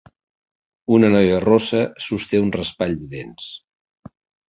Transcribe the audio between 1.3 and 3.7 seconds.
rossa sosté un raspall de dents.